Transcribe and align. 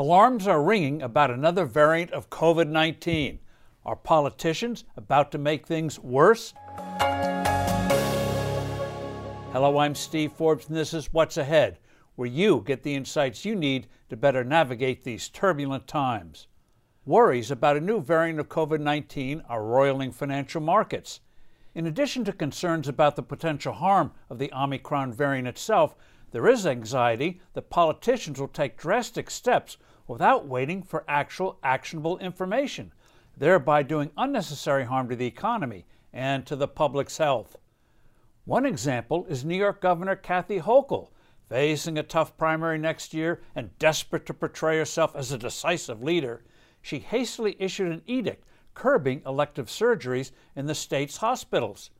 Alarms 0.00 0.46
are 0.46 0.62
ringing 0.62 1.02
about 1.02 1.32
another 1.32 1.64
variant 1.64 2.12
of 2.12 2.30
COVID 2.30 2.68
19. 2.68 3.40
Are 3.84 3.96
politicians 3.96 4.84
about 4.96 5.32
to 5.32 5.38
make 5.38 5.66
things 5.66 5.98
worse? 5.98 6.54
Hello, 9.50 9.78
I'm 9.78 9.96
Steve 9.96 10.30
Forbes, 10.30 10.68
and 10.68 10.76
this 10.76 10.94
is 10.94 11.12
What's 11.12 11.36
Ahead, 11.36 11.80
where 12.14 12.28
you 12.28 12.62
get 12.64 12.84
the 12.84 12.94
insights 12.94 13.44
you 13.44 13.56
need 13.56 13.88
to 14.08 14.16
better 14.16 14.44
navigate 14.44 15.02
these 15.02 15.28
turbulent 15.28 15.88
times. 15.88 16.46
Worries 17.04 17.50
about 17.50 17.76
a 17.76 17.80
new 17.80 18.00
variant 18.00 18.38
of 18.38 18.48
COVID 18.48 18.78
19 18.78 19.42
are 19.48 19.64
roiling 19.64 20.12
financial 20.12 20.60
markets. 20.60 21.18
In 21.74 21.88
addition 21.88 22.22
to 22.26 22.32
concerns 22.32 22.86
about 22.86 23.16
the 23.16 23.24
potential 23.24 23.72
harm 23.72 24.12
of 24.30 24.38
the 24.38 24.52
Omicron 24.52 25.12
variant 25.12 25.48
itself, 25.48 25.96
there 26.30 26.46
is 26.46 26.66
anxiety 26.66 27.40
that 27.54 27.70
politicians 27.70 28.38
will 28.38 28.46
take 28.46 28.76
drastic 28.76 29.28
steps 29.28 29.76
without 30.08 30.46
waiting 30.46 30.82
for 30.82 31.04
actual 31.06 31.58
actionable 31.62 32.18
information, 32.18 32.92
thereby 33.36 33.82
doing 33.82 34.10
unnecessary 34.16 34.84
harm 34.84 35.08
to 35.08 35.14
the 35.14 35.26
economy 35.26 35.86
and 36.12 36.44
to 36.44 36.56
the 36.56 36.66
public's 36.66 37.18
health. 37.18 37.56
One 38.44 38.66
example 38.66 39.26
is 39.28 39.44
New 39.44 39.56
York 39.56 39.80
Governor 39.80 40.16
Kathy 40.16 40.58
Hochul, 40.58 41.10
facing 41.48 41.98
a 41.98 42.02
tough 42.02 42.36
primary 42.36 42.78
next 42.78 43.14
year 43.14 43.42
and 43.54 43.78
desperate 43.78 44.26
to 44.26 44.34
portray 44.34 44.78
herself 44.78 45.14
as 45.14 45.30
a 45.30 45.38
decisive 45.38 46.02
leader. 46.02 46.42
She 46.82 46.98
hastily 46.98 47.56
issued 47.60 47.92
an 47.92 48.02
edict 48.06 48.44
curbing 48.74 49.22
elective 49.24 49.66
surgeries 49.66 50.32
in 50.56 50.66
the 50.66 50.74
state's 50.74 51.18
hospitals. 51.18 51.90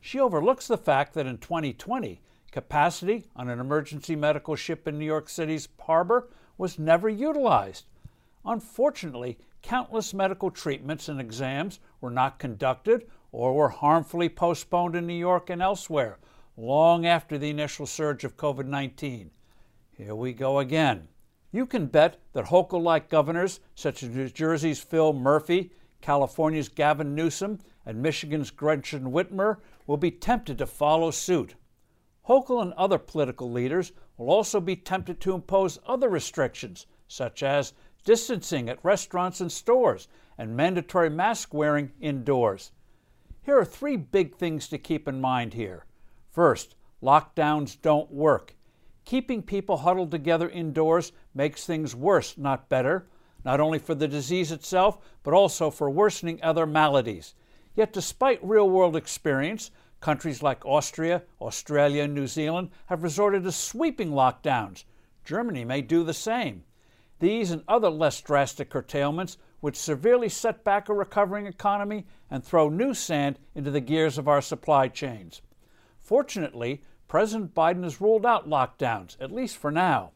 She 0.00 0.20
overlooks 0.20 0.68
the 0.68 0.76
fact 0.76 1.14
that 1.14 1.26
in 1.26 1.38
2020, 1.38 2.20
Capacity 2.56 3.26
on 3.36 3.50
an 3.50 3.60
emergency 3.60 4.16
medical 4.16 4.56
ship 4.56 4.88
in 4.88 4.98
New 4.98 5.04
York 5.04 5.28
City's 5.28 5.68
harbor 5.78 6.30
was 6.58 6.78
never 6.78 7.08
utilized. 7.08 7.86
Unfortunately, 8.44 9.38
countless 9.62 10.14
medical 10.14 10.50
treatments 10.50 11.08
and 11.08 11.20
exams 11.20 11.80
were 12.00 12.10
not 12.10 12.38
conducted 12.38 13.06
or 13.32 13.54
were 13.54 13.68
harmfully 13.68 14.28
postponed 14.28 14.94
in 14.94 15.06
New 15.06 15.14
York 15.14 15.50
and 15.50 15.60
elsewhere 15.60 16.18
long 16.56 17.04
after 17.04 17.36
the 17.36 17.50
initial 17.50 17.86
surge 17.86 18.24
of 18.24 18.36
COVID 18.36 18.66
19. 18.66 19.30
Here 19.90 20.14
we 20.14 20.32
go 20.32 20.58
again. 20.58 21.08
You 21.52 21.66
can 21.66 21.86
bet 21.86 22.20
that 22.32 22.46
Hochul 22.46 22.82
like 22.82 23.08
governors 23.08 23.60
such 23.74 24.02
as 24.02 24.10
New 24.10 24.28
Jersey's 24.28 24.80
Phil 24.80 25.12
Murphy, 25.12 25.72
California's 26.00 26.68
Gavin 26.68 27.14
Newsom, 27.14 27.58
and 27.84 28.02
Michigan's 28.02 28.50
Gretchen 28.50 29.12
Whitmer 29.12 29.58
will 29.86 29.96
be 29.96 30.10
tempted 30.10 30.58
to 30.58 30.66
follow 30.66 31.10
suit. 31.10 31.54
Hochul 32.28 32.62
and 32.62 32.72
other 32.72 32.98
political 32.98 33.50
leaders 33.50 33.92
will 34.16 34.30
also 34.30 34.60
be 34.60 34.76
tempted 34.76 35.20
to 35.20 35.34
impose 35.34 35.78
other 35.86 36.08
restrictions, 36.08 36.86
such 37.06 37.42
as 37.42 37.72
distancing 38.04 38.68
at 38.68 38.84
restaurants 38.84 39.40
and 39.40 39.50
stores 39.50 40.08
and 40.38 40.56
mandatory 40.56 41.10
mask 41.10 41.54
wearing 41.54 41.92
indoors. 42.00 42.72
Here 43.42 43.58
are 43.58 43.64
three 43.64 43.96
big 43.96 44.34
things 44.34 44.68
to 44.68 44.78
keep 44.78 45.06
in 45.06 45.20
mind 45.20 45.54
here. 45.54 45.86
First, 46.32 46.74
lockdowns 47.02 47.80
don't 47.80 48.10
work. 48.10 48.56
Keeping 49.04 49.42
people 49.42 49.78
huddled 49.78 50.10
together 50.10 50.48
indoors 50.48 51.12
makes 51.32 51.64
things 51.64 51.94
worse, 51.94 52.36
not 52.36 52.68
better, 52.68 53.06
not 53.44 53.60
only 53.60 53.78
for 53.78 53.94
the 53.94 54.08
disease 54.08 54.50
itself, 54.50 54.98
but 55.22 55.32
also 55.32 55.70
for 55.70 55.88
worsening 55.88 56.40
other 56.42 56.66
maladies. 56.66 57.34
Yet, 57.76 57.92
despite 57.92 58.42
real 58.42 58.68
world 58.68 58.96
experience, 58.96 59.70
Countries 60.00 60.42
like 60.42 60.64
Austria, 60.64 61.22
Australia, 61.40 62.04
and 62.04 62.14
New 62.14 62.26
Zealand 62.26 62.70
have 62.86 63.02
resorted 63.02 63.44
to 63.44 63.52
sweeping 63.52 64.10
lockdowns. 64.10 64.84
Germany 65.24 65.64
may 65.64 65.82
do 65.82 66.04
the 66.04 66.14
same. 66.14 66.64
These 67.18 67.50
and 67.50 67.64
other 67.66 67.88
less 67.88 68.20
drastic 68.20 68.70
curtailments 68.70 69.38
would 69.62 69.74
severely 69.74 70.28
set 70.28 70.64
back 70.64 70.88
a 70.88 70.94
recovering 70.94 71.46
economy 71.46 72.06
and 72.30 72.44
throw 72.44 72.68
new 72.68 72.92
sand 72.94 73.38
into 73.54 73.70
the 73.70 73.80
gears 73.80 74.18
of 74.18 74.28
our 74.28 74.42
supply 74.42 74.88
chains. 74.88 75.40
Fortunately, 76.00 76.82
President 77.08 77.54
Biden 77.54 77.82
has 77.82 78.00
ruled 78.00 78.26
out 78.26 78.48
lockdowns, 78.48 79.16
at 79.20 79.32
least 79.32 79.56
for 79.56 79.70
now. 79.70 80.12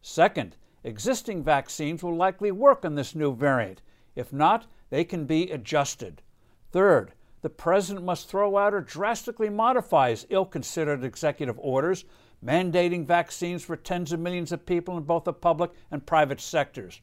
Second, 0.00 0.56
existing 0.84 1.42
vaccines 1.42 2.02
will 2.02 2.14
likely 2.14 2.52
work 2.52 2.84
on 2.84 2.94
this 2.94 3.14
new 3.14 3.34
variant. 3.34 3.82
If 4.14 4.32
not, 4.32 4.66
they 4.88 5.04
can 5.04 5.26
be 5.26 5.50
adjusted. 5.50 6.22
Third, 6.70 7.12
the 7.46 7.50
president 7.50 8.04
must 8.04 8.28
throw 8.28 8.56
out 8.58 8.74
or 8.74 8.80
drastically 8.80 9.48
modify 9.48 10.10
his 10.10 10.26
ill 10.30 10.44
considered 10.44 11.04
executive 11.04 11.56
orders 11.60 12.04
mandating 12.44 13.06
vaccines 13.06 13.62
for 13.62 13.76
tens 13.76 14.10
of 14.10 14.18
millions 14.18 14.50
of 14.50 14.66
people 14.66 14.96
in 14.96 15.04
both 15.04 15.22
the 15.22 15.32
public 15.32 15.70
and 15.92 16.04
private 16.04 16.40
sectors. 16.40 17.00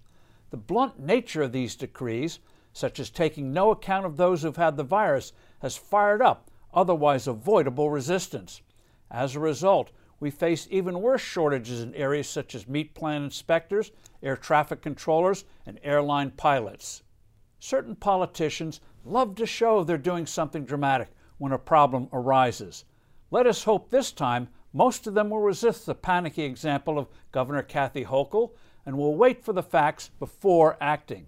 The 0.50 0.58
blunt 0.58 1.00
nature 1.00 1.44
of 1.44 1.54
these 1.54 1.78
decrees, 1.78 2.40
such 2.74 3.00
as 3.00 3.10
taking 3.10 3.54
no 3.54 3.72
account 3.72 4.06
of 4.06 4.18
those 4.18 4.42
who've 4.42 4.58
had 4.58 4.76
the 4.76 4.84
virus, 4.84 5.32
has 5.62 5.78
fired 5.78 6.22
up 6.22 6.52
otherwise 6.74 7.26
avoidable 7.26 7.90
resistance. 7.90 8.62
As 9.10 9.38
a 9.38 9.40
result, 9.40 9.92
we 10.20 10.30
face 10.30 10.68
even 10.70 11.00
worse 11.00 11.22
shortages 11.22 11.82
in 11.82 11.96
areas 11.96 12.28
such 12.28 12.54
as 12.54 12.68
meat 12.68 12.94
plant 12.96 13.24
inspectors, 13.24 13.94
air 14.22 14.36
traffic 14.36 14.82
controllers, 14.82 15.46
and 15.66 15.80
airline 15.84 16.32
pilots. 16.32 17.02
Certain 17.62 17.96
politicians 17.96 18.82
love 19.06 19.36
to 19.36 19.46
show 19.46 19.84
they're 19.84 19.98
doing 19.98 20.26
something 20.26 20.66
dramatic 20.66 21.10
when 21.38 21.52
a 21.52 21.58
problem 21.58 22.08
arises. 22.14 22.86
Let 23.32 23.48
us 23.48 23.64
hope 23.64 23.90
this 23.90 24.12
time 24.12 24.50
most 24.74 25.06
of 25.08 25.14
them 25.14 25.30
will 25.30 25.42
resist 25.42 25.86
the 25.86 25.96
panicky 25.96 26.44
example 26.44 26.98
of 26.98 27.08
Governor 27.32 27.64
Kathy 27.64 28.06
Hochul 28.06 28.52
and 28.86 28.98
will 28.98 29.16
wait 29.16 29.44
for 29.44 29.54
the 29.54 29.64
facts 29.64 30.10
before 30.20 30.78
acting. 30.82 31.28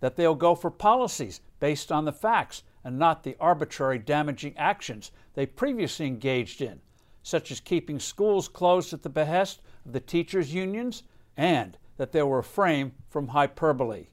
That 0.00 0.16
they'll 0.16 0.34
go 0.34 0.54
for 0.54 0.70
policies 0.70 1.40
based 1.60 1.92
on 1.92 2.04
the 2.04 2.12
facts 2.12 2.62
and 2.84 2.98
not 2.98 3.22
the 3.22 3.36
arbitrary 3.40 3.98
damaging 3.98 4.56
actions 4.56 5.10
they 5.34 5.44
previously 5.44 6.06
engaged 6.06 6.60
in, 6.60 6.80
such 7.22 7.50
as 7.50 7.60
keeping 7.60 7.98
schools 7.98 8.48
closed 8.48 8.92
at 8.92 9.02
the 9.02 9.08
behest 9.08 9.60
of 9.84 9.92
the 9.92 10.00
teachers' 10.00 10.54
unions, 10.54 11.02
and 11.36 11.76
that 11.96 12.12
they'll 12.12 12.30
refrain 12.30 12.92
from 13.08 13.28
hyperbole. 13.28 14.06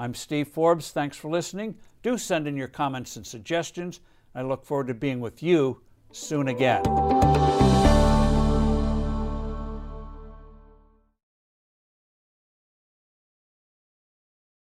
I'm 0.00 0.14
Steve 0.14 0.48
Forbes. 0.48 0.92
Thanks 0.92 1.18
for 1.18 1.30
listening. 1.30 1.74
Do 2.02 2.16
send 2.16 2.48
in 2.48 2.56
your 2.56 2.68
comments 2.68 3.16
and 3.16 3.26
suggestions. 3.26 4.00
I 4.34 4.40
look 4.40 4.64
forward 4.64 4.86
to 4.86 4.94
being 4.94 5.20
with 5.20 5.42
you 5.42 5.82
soon 6.10 6.48
again. 6.48 7.59